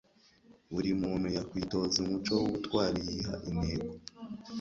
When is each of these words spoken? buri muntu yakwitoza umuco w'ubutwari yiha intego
buri 0.73 0.89
muntu 1.01 1.27
yakwitoza 1.35 1.95
umuco 2.03 2.31
w'ubutwari 2.39 2.99
yiha 3.07 3.35
intego 3.51 3.89